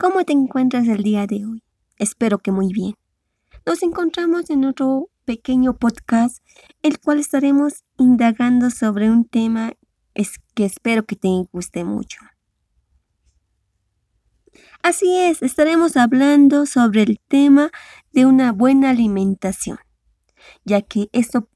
¿Cómo 0.00 0.24
te 0.24 0.32
encuentras 0.32 0.86
el 0.88 1.02
día 1.02 1.26
de 1.26 1.44
hoy? 1.44 1.62
Espero 1.98 2.38
que 2.38 2.52
muy 2.52 2.72
bien. 2.72 2.94
Nos 3.66 3.82
encontramos 3.82 4.48
en 4.48 4.64
otro 4.64 5.10
pequeño 5.24 5.74
podcast, 5.74 6.38
el 6.82 6.98
cual 7.00 7.18
estaremos 7.18 7.84
indagando 7.98 8.70
sobre 8.70 9.10
un 9.10 9.24
tema 9.24 9.72
que 10.54 10.64
espero 10.64 11.04
que 11.04 11.16
te 11.16 11.28
guste 11.52 11.84
mucho. 11.84 12.18
Así 14.82 15.16
es, 15.16 15.42
estaremos 15.42 15.96
hablando 15.96 16.66
sobre 16.66 17.02
el 17.02 17.20
tema 17.28 17.70
de 18.12 18.26
una 18.26 18.52
buena 18.52 18.90
alimentación, 18.90 19.78
ya 20.64 20.82
que 20.82 21.08
esto 21.12 21.48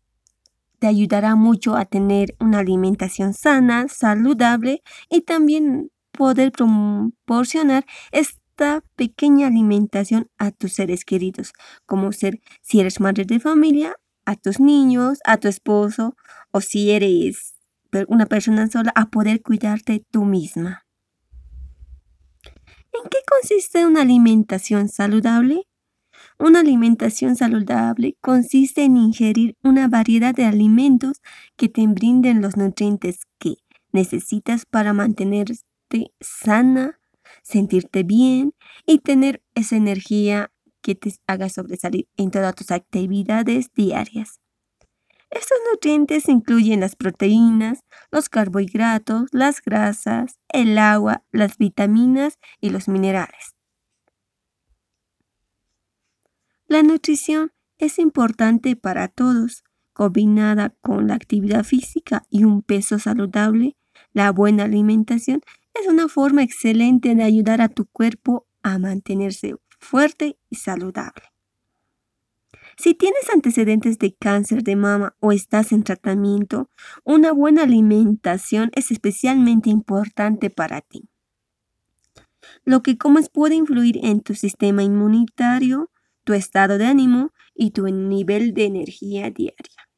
te 0.79 0.89
ayudará 0.89 1.37
mucho 1.37 1.77
a 1.77 1.85
tener 1.85 2.35
una 2.41 2.59
alimentación 2.59 3.35
sana, 3.35 3.87
saludable 3.89 4.83
y 5.09 5.21
también 5.21 5.93
poder 6.11 6.53
proporcionar 6.53 7.87
esta 8.11 8.83
pequeña 8.97 9.47
alimentación 9.47 10.29
a 10.39 10.51
tus 10.51 10.73
seres 10.73 11.05
queridos, 11.05 11.53
como 11.87 12.12
ser 12.12 12.41
si 12.62 12.81
eres 12.81 13.01
madre 13.01 13.25
de 13.25 13.41
familia, 13.41 13.97
a 14.25 14.37
tus 14.37 14.61
niños, 14.61 15.21
a 15.25 15.37
tu 15.39 15.48
esposo 15.48 16.17
o 16.51 16.61
si 16.61 16.91
eres 16.91 17.55
una 18.09 18.27
persona 18.27 18.69
sola, 18.69 18.93
a 18.95 19.11
poder 19.11 19.43
cuidarte 19.43 20.05
tú 20.11 20.25
misma. 20.25 20.82
¿En 22.93 23.09
qué 23.09 23.19
consiste 23.27 23.87
una 23.87 24.03
alimentación 24.03 24.89
saludable? 24.89 25.67
Una 26.39 26.61
alimentación 26.61 27.37
saludable 27.37 28.17
consiste 28.21 28.85
en 28.85 28.97
ingerir 28.97 29.57
una 29.63 29.89
variedad 29.89 30.34
de 30.34 30.45
alimentos 30.45 31.23
que 31.57 31.69
te 31.69 31.87
brinden 31.87 32.43
los 32.43 32.57
nutrientes 32.57 33.21
que 33.39 33.57
necesitas 33.93 34.67
para 34.67 34.93
mantenerte 34.93 36.12
sana, 36.21 37.01
sentirte 37.43 38.03
bien 38.03 38.53
y 38.87 38.99
tener 38.99 39.43
esa 39.55 39.77
energía 39.77 40.53
que 40.83 40.95
te 40.95 41.15
haga 41.27 41.49
sobresalir 41.49 42.09
en 42.17 42.31
todas 42.31 42.55
tus 42.55 42.71
actividades 42.71 43.73
diarias. 43.75 44.41
Estos 45.33 45.56
nutrientes 45.72 46.28
incluyen 46.28 46.80
las 46.80 46.94
proteínas, 46.94 47.84
los 48.11 48.28
carbohidratos, 48.28 49.30
las 49.33 49.62
grasas, 49.62 50.38
el 50.50 50.77
agua, 50.77 51.25
las 51.33 51.56
vitaminas 51.56 52.38
y 52.61 52.69
los 52.69 52.86
minerales. 52.86 53.56
La 56.66 56.83
nutrición 56.83 57.53
es 57.78 57.98
importante 57.98 58.77
para 58.77 59.08
todos. 59.08 59.64
Combinada 59.94 60.75
con 60.80 61.06
la 61.06 61.14
actividad 61.14 61.64
física 61.64 62.25
y 62.30 62.44
un 62.44 62.62
peso 62.62 62.98
saludable, 62.98 63.77
la 64.12 64.33
buena 64.33 64.64
alimentación 64.64 65.41
es 65.72 65.86
una 65.86 66.08
forma 66.08 66.42
excelente 66.42 67.14
de 67.14 67.22
ayudar 67.22 67.62
a 67.62 67.69
tu 67.69 67.86
cuerpo 67.86 68.47
a 68.62 68.78
mantenerse 68.78 69.55
fuerte 69.78 70.38
y 70.50 70.56
saludable. 70.56 71.31
Si 72.77 72.95
tienes 72.95 73.28
antecedentes 73.33 73.98
de 73.98 74.15
cáncer 74.15 74.62
de 74.62 74.77
mama 74.77 75.15
o 75.20 75.33
estás 75.33 75.73
en 75.73 75.83
tratamiento, 75.83 76.70
una 77.05 77.33
buena 77.33 77.62
alimentación 77.62 78.70
es 78.75 78.91
especialmente 78.91 79.70
importante 79.70 80.51
para 80.51 80.81
ti. 80.81 81.09
Lo 82.65 82.83
que 82.83 82.98
comes 82.98 83.28
puede 83.28 83.55
influir 83.55 83.98
en 84.05 84.20
tu 84.20 84.34
sistema 84.34 84.83
inmunitario, 84.83 85.91
tu 86.25 86.33
estado 86.33 86.78
de 86.78 86.87
ánimo 86.87 87.33
y 87.55 87.70
tu 87.73 87.87
nivel 87.87 88.55
de 88.55 88.65
energía 88.65 89.31
diaria. 89.31 89.89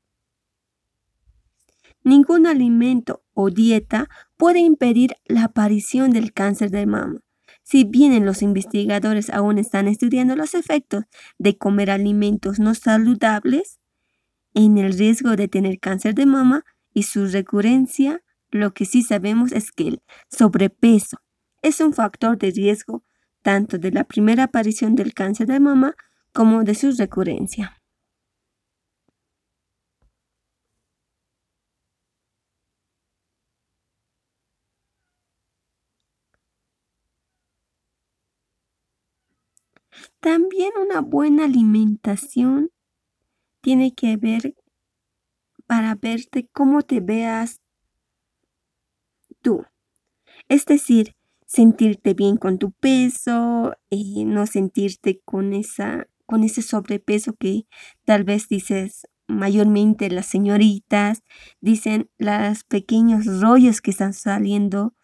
Ningún 2.03 2.47
alimento 2.47 3.25
o 3.33 3.51
dieta 3.51 4.09
puede 4.37 4.59
impedir 4.59 5.15
la 5.25 5.45
aparición 5.45 6.11
del 6.11 6.33
cáncer 6.33 6.71
de 6.71 6.87
mama. 6.87 7.21
Si 7.65 7.85
bien 7.85 8.25
los 8.27 8.43
investigadores 8.43 9.31
aún 9.31 9.59
están 9.59 9.89
estudiando 9.89 10.37
los 10.37 10.55
efectos 10.55 11.05
de 11.39 11.57
comer 11.57 11.91
alimentos 11.91 12.59
no 12.59 12.75
saludables 12.75 13.81
en 14.53 14.79
el 14.79 14.97
riesgo 14.97 15.35
de 15.35 15.49
tener 15.49 15.81
cáncer 15.81 16.15
de 16.15 16.27
mama 16.27 16.65
y 16.93 17.05
su 17.05 17.27
recurrencia, 17.27 18.23
lo 18.51 18.75
que 18.75 18.85
sí 18.85 19.03
sabemos 19.03 19.51
es 19.53 19.73
que 19.73 19.89
el 19.89 20.03
sobrepeso 20.31 21.17
es 21.63 21.81
un 21.81 21.95
factor 21.95 22.39
de 22.39 22.51
riesgo 22.51 23.03
tanto 23.43 23.79
de 23.79 23.91
la 23.91 24.05
primera 24.05 24.45
aparición 24.45 24.95
del 24.95 25.15
cáncer 25.15 25.47
de 25.47 25.59
mama 25.59 25.97
como 26.33 26.65
de 26.65 26.75
su 26.75 26.93
recurrencia. 26.93 27.83
También 40.21 40.73
una 40.81 41.01
buena 41.01 41.45
alimentación 41.45 42.71
tiene 43.61 43.95
que 43.95 44.17
ver 44.17 44.55
para 45.67 45.95
verte 45.95 46.49
cómo 46.53 46.83
te 46.83 47.01
veas 47.01 47.61
tú. 49.41 49.65
Es 50.49 50.67
decir, 50.67 51.17
sentirte 51.47 52.15
bien 52.15 52.37
con 52.37 52.59
tu 52.59 52.73
peso, 52.73 53.75
y 53.89 54.23
eh, 54.23 54.25
no 54.25 54.47
sentirte 54.47 55.21
con 55.25 55.53
esa 55.53 56.07
con 56.27 56.43
ese 56.43 56.63
sobrepeso 56.63 57.35
que 57.35 57.67
tal 58.05 58.25
vez 58.25 58.49
dices 58.49 59.07
mayormente 59.27 60.11
las 60.11 60.27
señoritas, 60.27 61.23
dicen 61.61 62.11
los 62.19 62.65
pequeños 62.65 63.27
rollos 63.41 63.81
que 63.81 63.91
están 63.91 64.15
saliendo 64.15 64.95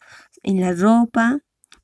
en 0.42 0.60
la 0.60 0.72
ropa, 0.72 1.40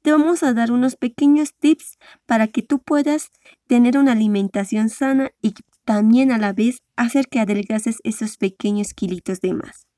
te 0.07 0.13
vamos 0.13 0.45
a 0.45 0.55
dar 0.55 0.71
unos 0.71 0.95
pequeños 0.95 1.53
tips 1.59 1.99
para 2.27 2.47
que 2.47 2.63
tú 2.63 2.79
puedas 2.79 3.33
tener 3.67 3.99
una 3.99 4.13
alimentación 4.13 4.89
sana 4.89 5.33
y 5.43 5.53
también 5.85 6.31
a 6.31 6.39
la 6.39 6.53
vez 6.53 6.79
hacer 6.95 7.27
que 7.27 7.41
adelgaces 7.41 7.99
esos 8.05 8.37
pequeños 8.37 8.95
kilitos 8.95 9.41
de 9.41 9.55
más. 9.55 9.89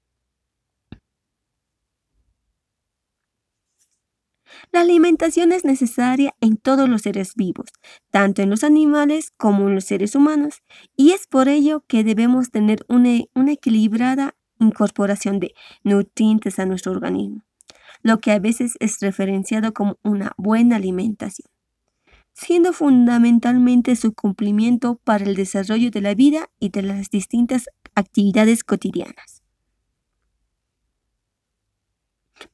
La 4.73 4.81
alimentación 4.81 5.53
es 5.53 5.67
necesaria 5.67 6.33
en 6.41 6.57
todos 6.57 6.89
los 6.89 7.03
seres 7.03 7.35
vivos, 7.35 7.69
tanto 8.11 8.41
en 8.41 8.49
los 8.49 8.65
animales 8.65 9.33
como 9.37 9.69
en 9.69 9.75
los 9.75 9.85
seres 9.85 10.15
humanos, 10.15 10.63
y 10.97 11.11
es 11.11 11.27
por 11.27 11.49
ello 11.49 11.85
que 11.87 12.03
debemos 12.03 12.51
tener 12.51 12.79
una, 12.89 13.11
una 13.35 13.53
equilibrada 13.53 14.35
incorporación 14.59 15.39
de 15.39 15.53
nutrientes 15.85 16.59
a 16.59 16.65
nuestro 16.65 16.93
organismo 16.93 17.48
lo 18.03 18.21
que 18.21 18.33
a 18.33 18.39
veces 18.39 18.77
es 18.81 18.99
referenciado 19.01 19.73
como 19.73 19.99
una 20.03 20.33
buena 20.37 20.77
alimentación, 20.77 21.49
siendo 22.33 22.73
fundamentalmente 22.73 23.97
su 23.97 24.13
cumplimiento 24.15 25.01
para 25.05 25.25
el 25.25 25.35
desarrollo 25.35 25.91
de 25.91 26.01
la 26.01 26.15
vida 26.15 26.49
y 26.59 26.71
de 26.71 26.83
las 26.83 27.11
distintas 27.11 27.69
actividades 27.95 28.65
cotidianas. 28.65 29.43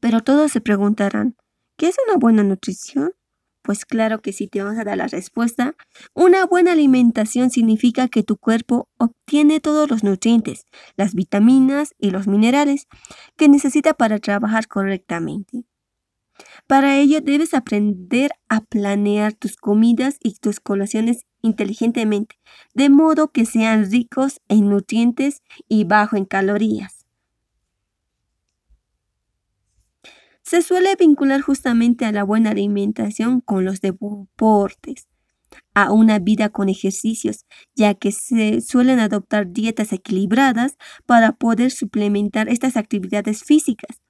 Pero 0.00 0.20
todos 0.22 0.52
se 0.52 0.60
preguntarán, 0.60 1.36
¿qué 1.76 1.88
es 1.88 1.96
una 2.06 2.16
buena 2.16 2.42
nutrición? 2.42 3.12
Pues 3.64 3.86
claro 3.86 4.20
que 4.20 4.34
sí 4.34 4.46
te 4.46 4.62
vamos 4.62 4.78
a 4.78 4.84
dar 4.84 4.98
la 4.98 5.06
respuesta. 5.06 5.74
Una 6.12 6.44
buena 6.44 6.72
alimentación 6.72 7.48
significa 7.48 8.08
que 8.08 8.22
tu 8.22 8.36
cuerpo 8.36 8.90
obtiene 8.98 9.58
todos 9.58 9.90
los 9.90 10.04
nutrientes, 10.04 10.66
las 10.98 11.14
vitaminas 11.14 11.94
y 11.98 12.10
los 12.10 12.26
minerales 12.28 12.88
que 13.36 13.48
necesita 13.48 13.94
para 13.94 14.18
trabajar 14.18 14.68
correctamente. 14.68 15.64
Para 16.66 16.98
ello 16.98 17.22
debes 17.22 17.54
aprender 17.54 18.32
a 18.50 18.60
planear 18.60 19.32
tus 19.32 19.56
comidas 19.56 20.18
y 20.22 20.34
tus 20.34 20.60
colaciones 20.60 21.24
inteligentemente, 21.40 22.36
de 22.74 22.90
modo 22.90 23.32
que 23.32 23.46
sean 23.46 23.90
ricos 23.90 24.42
en 24.48 24.68
nutrientes 24.68 25.42
y 25.68 25.84
bajo 25.84 26.16
en 26.16 26.26
calorías. 26.26 26.93
Se 30.44 30.60
suele 30.62 30.94
vincular 30.96 31.40
justamente 31.40 32.04
a 32.04 32.12
la 32.12 32.22
buena 32.22 32.50
alimentación 32.50 33.40
con 33.40 33.64
los 33.64 33.80
deportes, 33.80 35.08
a 35.72 35.92
una 35.92 36.18
vida 36.18 36.50
con 36.50 36.68
ejercicios, 36.68 37.46
ya 37.74 37.94
que 37.94 38.12
se 38.12 38.60
suelen 38.60 39.00
adoptar 39.00 39.52
dietas 39.52 39.92
equilibradas 39.92 40.76
para 41.06 41.32
poder 41.32 41.70
suplementar 41.70 42.48
estas 42.48 42.76
actividades 42.76 43.42
físicas, 43.42 44.02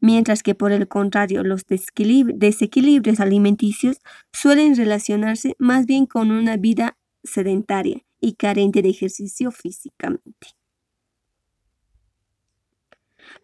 mientras 0.00 0.42
que 0.42 0.54
por 0.54 0.70
el 0.70 0.86
contrario 0.86 1.42
los 1.42 1.64
desequilibrios 1.66 3.20
alimenticios 3.20 3.98
suelen 4.32 4.76
relacionarse 4.76 5.56
más 5.58 5.86
bien 5.86 6.06
con 6.06 6.30
una 6.30 6.58
vida 6.58 6.98
sedentaria 7.22 8.04
y 8.20 8.34
carente 8.34 8.82
de 8.82 8.90
ejercicio 8.90 9.50
físicamente. 9.50 10.63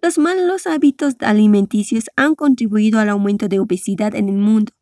Los 0.03 0.19
malos 0.19 0.67
hábitos 0.67 1.17
alimenticios 1.21 2.07
han 2.17 2.35
contribuido 2.35 2.99
al 2.99 3.09
aumento 3.09 3.49
de 3.49 3.61
obesidad 3.61 4.15
en 4.15 4.29
el 4.29 4.37
mundo. 4.37 4.73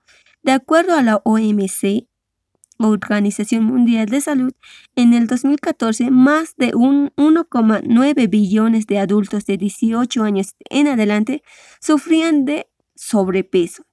De 0.42 0.52
acuerdo 0.52 0.94
a 0.94 1.02
la 1.02 1.20
OMC, 1.24 2.06
Organización 2.78 3.64
Mundial 3.64 4.06
de 4.06 4.20
Salud, 4.20 4.52
en 4.94 5.12
el 5.12 5.26
2014 5.26 6.10
más 6.10 6.54
de 6.56 6.72
1,9 6.72 8.30
billones 8.30 8.86
de 8.86 8.98
adultos 8.98 9.46
de 9.46 9.56
18 9.56 10.22
años 10.22 10.54
en 10.70 10.86
adelante 10.86 11.42
sufrían 11.80 12.44
de 12.44 12.68
sobrepeso. 12.94 13.84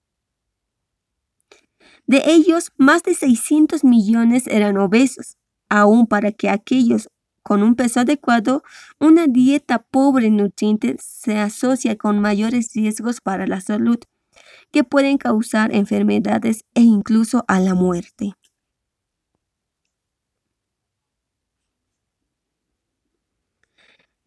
De 2.08 2.22
ellos, 2.28 2.72
más 2.78 3.02
de 3.02 3.16
600 3.16 3.84
millones 3.84 4.46
eran 4.48 4.78
obesos. 4.78 5.38
Aún 5.68 6.06
para 6.06 6.32
que 6.32 6.50
aquellos 6.50 7.10
con 7.46 7.62
un 7.62 7.76
peso 7.76 8.00
adecuado, 8.00 8.64
una 9.00 9.28
dieta 9.28 9.84
pobre 9.84 10.26
en 10.28 10.38
nutrientes 10.38 11.04
se 11.04 11.38
asocia 11.38 11.96
con 11.96 12.20
mayores 12.20 12.72
riesgos 12.74 13.22
para 13.22 13.46
la 13.46 13.62
salud, 13.62 14.00
que 14.72 14.84
pueden 14.84 15.20
causar 15.20 15.72
enfermedades 15.76 16.66
e 16.74 16.82
incluso 16.82 17.46
a 17.48 17.60
la 17.60 17.76
muerte. 17.76 18.34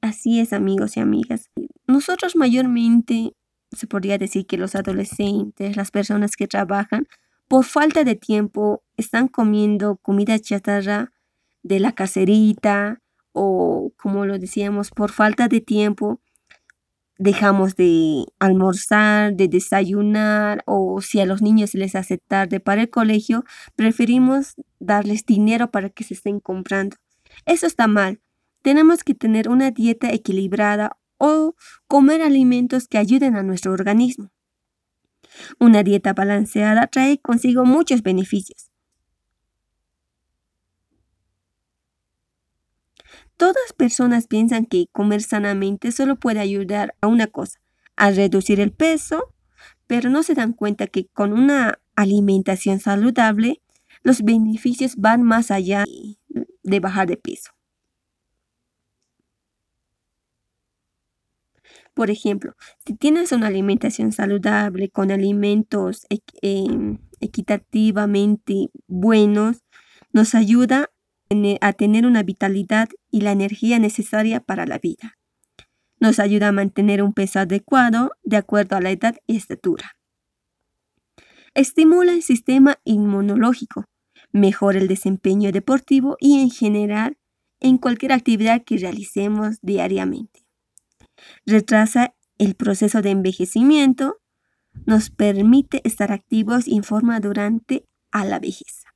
Así 0.01 0.39
es, 0.39 0.53
amigos 0.53 0.97
y 0.97 1.01
amigas. 1.01 1.51
Nosotros 1.89 2.37
mayormente, 2.37 3.33
se 3.73 3.89
podría 3.89 4.17
decir 4.17 4.47
que 4.47 4.59
los 4.59 4.77
adolescentes, 4.77 5.77
las 5.77 5.91
personas 5.91 6.37
que 6.37 6.47
trabajan, 6.47 7.09
por 7.49 7.65
falta 7.65 8.05
de 8.05 8.15
tiempo, 8.15 8.85
están 8.97 9.27
comiendo 9.27 9.97
comida 9.97 10.39
chatarra 10.39 11.11
de 11.65 11.81
la 11.81 11.93
caserita, 11.93 13.01
o 13.39 13.93
como 13.97 14.27
lo 14.27 14.39
decíamos, 14.39 14.91
por 14.91 15.13
falta 15.13 15.47
de 15.47 15.61
tiempo, 15.61 16.21
dejamos 17.19 17.77
de 17.77 18.27
almorzar, 18.41 19.35
de 19.35 19.47
desayunar 19.47 20.63
o 20.67 21.01
si 21.01 21.21
a 21.21 21.27
los 21.27 21.41
niños 21.41 21.75
les 21.75 21.95
hace 21.95 22.19
tarde 22.19 22.59
para 22.59 22.83
el 22.83 22.91
colegio, 22.91 23.45
preferimos 23.77 24.57
darles 24.81 25.25
dinero 25.25 25.71
para 25.71 25.89
que 25.89 26.03
se 26.03 26.15
estén 26.15 26.41
comprando. 26.41 26.97
Eso 27.47 27.67
está 27.67 27.87
mal. 27.87 28.21
Tenemos 28.63 29.05
que 29.05 29.15
tener 29.15 29.49
una 29.49 29.71
dieta 29.71 30.11
equilibrada 30.13 30.97
o 31.17 31.55
comer 31.87 32.23
alimentos 32.23 32.89
que 32.89 32.99
ayuden 32.99 33.37
a 33.37 33.45
nuestro 33.45 33.73
organismo. 33.73 34.33
Una 35.61 35.85
dieta 35.85 36.13
balanceada 36.13 36.89
trae 36.89 37.19
consigo 37.19 37.65
muchos 37.65 38.03
beneficios. 38.03 38.68
Todas 43.39 43.73
personas 43.73 44.27
piensan 44.27 44.67
que 44.67 44.89
comer 44.91 45.23
sanamente 45.23 45.93
solo 45.93 46.17
puede 46.17 46.41
ayudar 46.41 46.97
a 47.01 47.07
una 47.07 47.29
cosa, 47.29 47.61
a 47.95 48.11
reducir 48.11 48.59
el 48.59 48.73
peso, 48.73 49.33
pero 49.87 50.11
no 50.11 50.25
se 50.25 50.35
dan 50.35 50.53
cuenta 50.53 50.89
que 50.89 51.07
con 51.07 51.33
una 51.33 51.79
alimentación 51.95 52.81
saludable 52.81 53.63
los 54.03 54.23
beneficios 54.23 54.97
van 54.97 55.23
más 55.23 55.53
allá 55.53 55.85
de 56.65 56.81
bajar 56.81 57.07
de 57.07 57.17
peso. 57.17 57.53
Por 61.95 62.11
ejemplo, 62.11 62.57
si 62.85 62.95
tienes 62.95 63.31
una 63.31 63.47
alimentación 63.47 64.11
saludable 64.11 64.89
con 64.89 65.13
alimentos 65.13 66.07
em, 66.43 66.99
equitativamente 67.21 68.71
buenos, 68.89 69.59
nos 70.13 70.35
ayuda 70.35 70.91
a 71.61 71.73
tener 71.73 72.07
una 72.07 72.23
vitalidad 72.23 72.89
y 73.11 73.21
la 73.21 73.33
energía 73.33 73.79
necesaria 73.79 74.41
para 74.41 74.67
la 74.67 74.79
vida. 74.79 75.17
Nos 76.01 76.19
ayuda 76.19 76.49
a 76.49 76.53
mantener 76.53 77.03
un 77.03 77.13
peso 77.13 77.41
adecuado 77.41 78.13
de 78.23 78.37
acuerdo 78.37 78.77
a 78.77 78.81
la 78.81 78.91
edad 78.91 79.17
y 79.27 79.37
estatura. 79.37 79.97
Estimula 81.55 82.13
el 82.13 82.23
sistema 82.23 82.79
inmunológico, 82.85 83.85
mejora 84.33 84.79
el 84.79 84.89
desempeño 84.89 85.51
deportivo 85.53 86.17
y 86.21 86.41
en 86.41 86.51
general 86.51 87.19
en 87.61 87.79
cualquier 87.79 88.13
actividad 88.13 88.63
que 88.65 88.79
realicemos 88.79 89.59
diariamente. 89.63 90.47
Retrasa 91.45 92.15
el 92.39 92.55
proceso 92.55 93.03
de 93.03 93.11
envejecimiento, 93.11 94.21
nos 94.87 95.11
permite 95.11 95.81
estar 95.85 96.13
activos 96.13 96.69
y 96.69 96.77
en 96.77 96.85
forma 96.85 97.19
durante 97.19 97.85
a 98.13 98.25
la 98.25 98.39
vejez. 98.39 98.88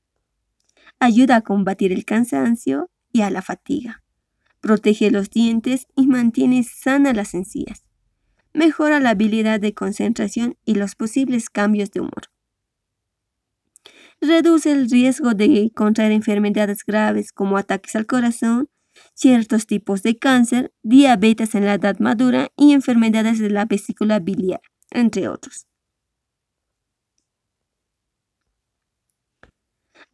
Ayuda 1.04 1.34
a 1.34 1.40
combatir 1.40 1.92
el 1.92 2.04
cansancio 2.04 2.88
y 3.12 3.22
a 3.22 3.30
la 3.30 3.42
fatiga. 3.42 4.04
Protege 4.60 5.10
los 5.10 5.30
dientes 5.30 5.88
y 5.96 6.06
mantiene 6.06 6.62
sanas 6.62 7.16
las 7.16 7.34
encías. 7.34 7.82
Mejora 8.54 9.00
la 9.00 9.10
habilidad 9.10 9.58
de 9.58 9.74
concentración 9.74 10.56
y 10.64 10.76
los 10.76 10.94
posibles 10.94 11.50
cambios 11.50 11.90
de 11.90 12.02
humor. 12.02 12.30
Reduce 14.20 14.70
el 14.70 14.88
riesgo 14.88 15.34
de 15.34 15.72
contraer 15.74 16.12
enfermedades 16.12 16.84
graves 16.84 17.32
como 17.32 17.56
ataques 17.56 17.96
al 17.96 18.06
corazón, 18.06 18.68
ciertos 19.12 19.66
tipos 19.66 20.04
de 20.04 20.20
cáncer, 20.20 20.72
diabetes 20.84 21.56
en 21.56 21.64
la 21.64 21.74
edad 21.74 21.98
madura 21.98 22.52
y 22.56 22.74
enfermedades 22.74 23.40
de 23.40 23.50
la 23.50 23.64
vesícula 23.64 24.20
biliar, 24.20 24.60
entre 24.92 25.26
otros. 25.26 25.66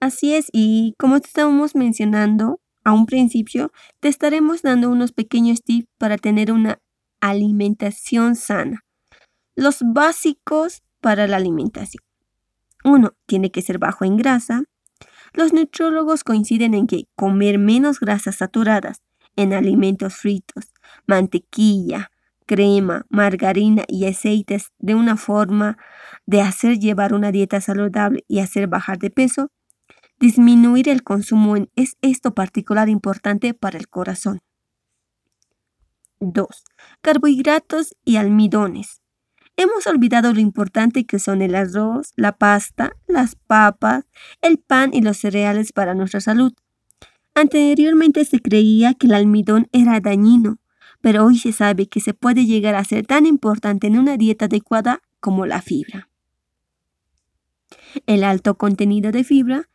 Así 0.00 0.34
es, 0.34 0.48
y 0.52 0.94
como 0.98 1.16
estábamos 1.16 1.74
mencionando 1.74 2.60
a 2.84 2.92
un 2.92 3.06
principio, 3.06 3.72
te 4.00 4.08
estaremos 4.08 4.62
dando 4.62 4.90
unos 4.90 5.12
pequeños 5.12 5.62
tips 5.64 5.88
para 5.98 6.18
tener 6.18 6.52
una 6.52 6.78
alimentación 7.20 8.36
sana. 8.36 8.84
Los 9.56 9.78
básicos 9.82 10.82
para 11.00 11.26
la 11.26 11.36
alimentación. 11.36 12.04
Uno, 12.84 13.14
tiene 13.26 13.50
que 13.50 13.60
ser 13.60 13.78
bajo 13.78 14.04
en 14.04 14.16
grasa. 14.16 14.62
Los 15.32 15.52
nutriólogos 15.52 16.22
coinciden 16.22 16.74
en 16.74 16.86
que 16.86 17.04
comer 17.16 17.58
menos 17.58 17.98
grasas 17.98 18.36
saturadas 18.36 19.02
en 19.34 19.52
alimentos 19.52 20.14
fritos, 20.14 20.72
mantequilla, 21.06 22.10
crema, 22.46 23.04
margarina 23.10 23.84
y 23.88 24.06
aceites 24.06 24.72
de 24.78 24.94
una 24.94 25.16
forma 25.16 25.76
de 26.24 26.40
hacer 26.40 26.78
llevar 26.78 27.12
una 27.12 27.32
dieta 27.32 27.60
saludable 27.60 28.24
y 28.28 28.38
hacer 28.38 28.68
bajar 28.68 28.98
de 28.98 29.10
peso 29.10 29.50
Disminuir 30.20 30.88
el 30.88 31.04
consumo 31.04 31.54
es 31.76 31.96
esto 32.02 32.34
particular 32.34 32.88
importante 32.88 33.54
para 33.54 33.78
el 33.78 33.88
corazón. 33.88 34.40
2. 36.18 36.46
Carbohidratos 37.00 37.94
y 38.04 38.16
almidones. 38.16 39.00
Hemos 39.56 39.86
olvidado 39.86 40.32
lo 40.32 40.40
importante 40.40 41.06
que 41.06 41.20
son 41.20 41.40
el 41.40 41.54
arroz, 41.54 42.12
la 42.16 42.32
pasta, 42.32 42.96
las 43.06 43.36
papas, 43.36 44.06
el 44.40 44.58
pan 44.58 44.90
y 44.92 45.02
los 45.02 45.18
cereales 45.18 45.72
para 45.72 45.94
nuestra 45.94 46.20
salud. 46.20 46.52
Anteriormente 47.34 48.24
se 48.24 48.40
creía 48.40 48.94
que 48.94 49.06
el 49.06 49.14
almidón 49.14 49.68
era 49.70 50.00
dañino, 50.00 50.58
pero 51.00 51.26
hoy 51.26 51.38
se 51.38 51.52
sabe 51.52 51.86
que 51.86 52.00
se 52.00 52.12
puede 52.12 52.44
llegar 52.44 52.74
a 52.74 52.84
ser 52.84 53.06
tan 53.06 53.24
importante 53.24 53.86
en 53.86 53.96
una 53.96 54.16
dieta 54.16 54.46
adecuada 54.46 55.00
como 55.20 55.46
la 55.46 55.62
fibra. 55.62 56.08
El 58.06 58.24
alto 58.24 58.56
contenido 58.56 59.12
de 59.12 59.22
fibra 59.22 59.68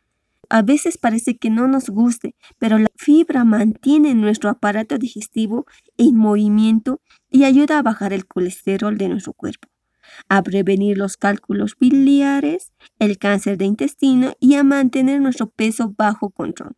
a 0.54 0.62
veces 0.62 0.98
parece 0.98 1.36
que 1.36 1.50
no 1.50 1.66
nos 1.66 1.90
guste, 1.90 2.36
pero 2.60 2.78
la 2.78 2.86
fibra 2.94 3.42
mantiene 3.42 4.14
nuestro 4.14 4.50
aparato 4.50 4.98
digestivo 4.98 5.66
en 5.96 6.14
movimiento 6.14 7.00
y 7.28 7.42
ayuda 7.42 7.80
a 7.80 7.82
bajar 7.82 8.12
el 8.12 8.24
colesterol 8.24 8.96
de 8.96 9.08
nuestro 9.08 9.32
cuerpo, 9.32 9.68
a 10.28 10.44
prevenir 10.44 10.96
los 10.96 11.16
cálculos 11.16 11.76
biliares, 11.76 12.72
el 13.00 13.18
cáncer 13.18 13.58
de 13.58 13.64
intestino 13.64 14.34
y 14.38 14.54
a 14.54 14.62
mantener 14.62 15.20
nuestro 15.20 15.50
peso 15.50 15.92
bajo 15.98 16.30
control. 16.30 16.76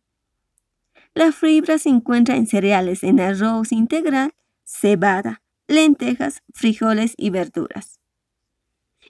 La 1.13 1.31
fibra 1.31 1.77
se 1.77 1.89
encuentra 1.89 2.35
en 2.35 2.47
cereales, 2.47 3.03
en 3.03 3.19
arroz 3.19 3.71
integral, 3.71 4.33
cebada, 4.63 5.43
lentejas, 5.67 6.41
frijoles 6.51 7.13
y 7.15 7.29
verduras. 7.29 7.99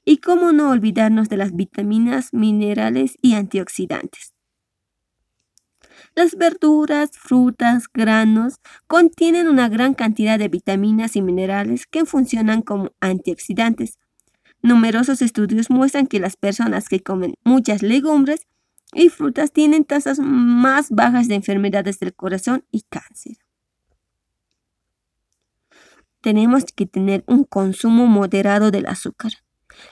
Y 0.04 0.18
cómo 0.18 0.52
no 0.52 0.72
olvidarnos 0.72 1.30
de 1.30 1.38
las 1.38 1.56
vitaminas, 1.56 2.34
minerales 2.34 3.16
y 3.22 3.36
antioxidantes. 3.36 4.34
Las 6.18 6.36
verduras, 6.36 7.12
frutas, 7.14 7.84
granos 7.94 8.56
contienen 8.88 9.48
una 9.48 9.70
gran 9.70 9.94
cantidad 9.94 10.40
de 10.40 10.48
vitaminas 10.48 11.16
y 11.16 11.22
minerales 11.22 11.86
que 11.86 12.06
funcionan 12.06 12.64
como 12.64 12.90
antioxidantes. 13.02 14.00
Numerosos 14.64 15.22
estudios 15.22 15.70
muestran 15.70 16.08
que 16.08 16.20
las 16.20 16.36
personas 16.36 16.90
que 16.90 17.04
comen 17.04 17.36
muchas 17.44 17.84
legumbres 17.84 18.48
y 18.96 19.10
frutas 19.10 19.52
tienen 19.52 19.86
tasas 19.86 20.18
más 20.18 20.90
bajas 20.90 21.28
de 21.28 21.36
enfermedades 21.36 22.00
del 22.00 22.16
corazón 22.16 22.66
y 22.72 22.82
cáncer. 22.90 23.38
Tenemos 26.22 26.66
que 26.76 26.88
tener 26.88 27.24
un 27.28 27.44
consumo 27.44 28.08
moderado 28.08 28.72
del 28.72 28.88
azúcar. 28.88 29.34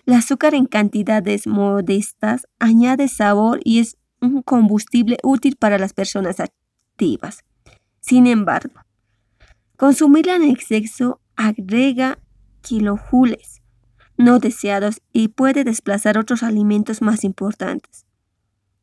El 0.07 0.15
azúcar 0.15 0.55
en 0.55 0.65
cantidades 0.65 1.45
modestas 1.45 2.47
añade 2.57 3.09
sabor 3.09 3.59
y 3.63 3.77
es 3.77 3.97
un 4.21 4.41
combustible 4.41 5.17
útil 5.23 5.55
para 5.57 5.77
las 5.77 5.93
personas 5.93 6.39
activas. 6.39 7.43
Sin 7.99 8.27
embargo, 8.27 8.81
consumirla 9.77 10.35
en 10.35 10.43
exceso 10.43 11.19
agrega 11.35 12.19
kilojules 12.61 13.61
no 14.17 14.39
deseados 14.39 15.01
y 15.11 15.29
puede 15.29 15.63
desplazar 15.63 16.17
otros 16.17 16.43
alimentos 16.43 17.01
más 17.01 17.23
importantes. 17.23 18.05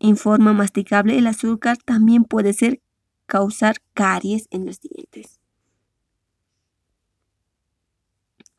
en 0.04 0.16
forma 0.16 0.52
masticable, 0.52 1.16
el 1.16 1.28
azúcar 1.28 1.76
también 1.76 2.24
puede 2.24 2.52
ser 2.52 2.80
causar 3.26 3.76
caries 3.94 4.48
en 4.50 4.66
los 4.66 4.80
dientes. 4.80 5.38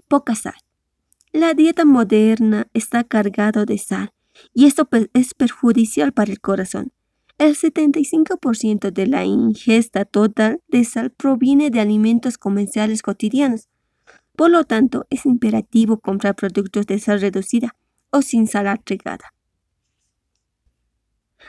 Poca 0.07 0.35
sal. 0.35 0.55
La 1.33 1.53
dieta 1.53 1.83
moderna 1.83 2.67
está 2.73 3.03
cargada 3.03 3.65
de 3.65 3.77
sal 3.77 4.13
y 4.53 4.65
esto 4.65 4.87
es 5.13 5.33
perjudicial 5.33 6.13
para 6.13 6.31
el 6.31 6.39
corazón. 6.39 6.91
El 7.37 7.55
75% 7.55 8.91
de 8.91 9.07
la 9.07 9.25
ingesta 9.25 10.05
total 10.05 10.61
de 10.67 10.85
sal 10.85 11.11
proviene 11.11 11.69
de 11.71 11.79
alimentos 11.79 12.37
comerciales 12.37 13.01
cotidianos. 13.01 13.69
Por 14.35 14.51
lo 14.51 14.63
tanto, 14.63 15.05
es 15.09 15.25
imperativo 15.25 15.99
comprar 15.99 16.35
productos 16.35 16.85
de 16.85 16.99
sal 16.99 17.21
reducida 17.21 17.75
o 18.11 18.21
sin 18.21 18.47
sal 18.47 18.67
agregada. 18.67 19.33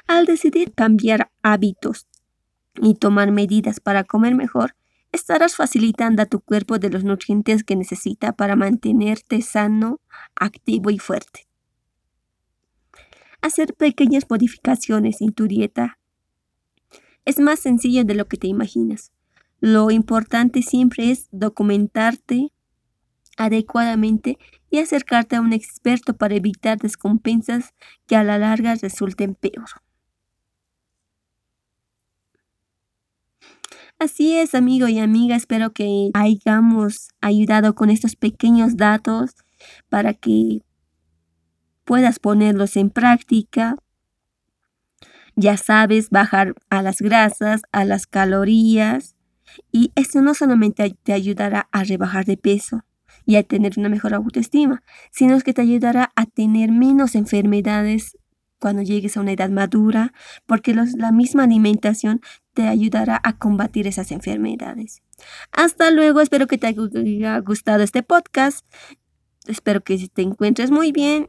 Al 0.07 0.27
decidir 0.27 0.73
cambiar 0.75 1.31
hábitos 1.43 2.07
y 2.81 2.95
tomar 2.95 3.31
medidas 3.31 3.81
para 3.81 4.05
comer 4.05 4.35
mejor, 4.35 4.75
estarás 5.13 5.55
facilitando 5.55 6.23
a 6.23 6.27
tu 6.27 6.41
cuerpo 6.41 6.79
de 6.79 6.91
los 6.91 7.05
nutrientes 7.05 7.63
que 7.63 7.77
necesita 7.77 8.33
para 8.33 8.57
mantenerte 8.57 9.41
sano, 9.43 10.01
activo 10.35 10.91
y 10.91 10.99
fuerte. 10.99 11.47
Hacer 13.45 13.75
pequeñas 13.75 14.25
modificaciones 14.31 15.21
en 15.21 15.35
tu 15.35 15.47
dieta 15.47 15.99
es 17.27 17.41
más 17.41 17.61
sencillo 17.61 18.03
de 18.03 18.15
lo 18.15 18.27
que 18.27 18.39
te 18.39 18.47
imaginas. 18.47 19.13
Lo 19.61 19.91
importante 19.91 20.63
siempre 20.63 21.11
es 21.11 21.29
documentarte 21.31 22.53
adecuadamente 23.37 24.39
y 24.71 24.79
acercarte 24.79 25.37
a 25.37 25.43
un 25.43 25.53
experto 25.53 26.17
para 26.17 26.37
evitar 26.37 26.79
descompensas 26.79 27.75
que 28.07 28.17
a 28.17 28.25
la 28.25 28.39
larga 28.39 28.77
resulten 28.77 29.35
peor. 29.35 29.69
Así 33.99 34.37
es, 34.37 34.55
amigo 34.55 34.89
y 34.89 35.01
amiga, 35.01 35.37
espero 35.37 35.75
que 35.75 36.09
hayamos 36.15 37.11
ayudado 37.21 37.75
con 37.75 37.91
estos 37.91 38.17
pequeños 38.17 38.79
datos 38.79 39.33
para 39.91 40.15
que 40.15 40.63
puedas 41.85 42.19
ponerlos 42.19 42.77
en 42.77 42.91
práctica. 42.91 43.77
Ya 45.37 45.57
sabes, 45.57 46.11
bajar 46.11 46.55
a 46.71 46.83
las 46.83 47.01
grasas, 47.01 47.63
a 47.73 47.85
las 47.85 48.07
calorías. 48.07 49.17
Y 49.71 49.93
esto 49.95 50.21
no 50.21 50.35
solamente 50.35 50.97
te 51.03 51.13
ayudará 51.13 51.69
a 51.73 51.85
rebajar 51.85 52.25
de 52.25 52.37
peso 52.37 52.85
y 53.27 53.37
a 53.37 53.43
tener 53.43 53.75
una 53.77 53.89
mejor 53.89 54.15
autoestima, 54.15 54.83
sino 55.11 55.39
que 55.41 55.55
te 55.55 55.63
ayudará 55.63 56.13
a 56.17 56.27
tener 56.27 56.71
menos 56.71 57.15
enfermedades 57.15 58.19
cuando 58.59 58.83
llegues 58.83 59.17
a 59.17 59.21
una 59.21 59.33
edad 59.33 59.51
madura, 59.51 60.13
porque 60.47 60.75
la 60.75 61.13
misma 61.13 61.45
alimentación 61.45 62.21
te 62.55 62.67
ayudará 62.67 63.21
a 63.23 63.37
combatir 63.37 63.87
esas 63.87 64.11
enfermedades. 64.11 65.03
Hasta 65.53 65.91
luego, 65.91 66.21
espero 66.21 66.47
que 66.47 66.57
te 66.57 66.69
haya 66.69 67.39
gustado 67.41 67.83
este 67.83 68.03
podcast. 68.03 68.65
Espero 69.47 69.83
que 69.83 70.09
te 70.09 70.23
encuentres 70.23 70.71
muy 70.71 70.93
bien. 70.93 71.29